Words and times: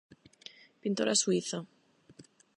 Pintora 0.81 1.19
suíza. 1.21 1.59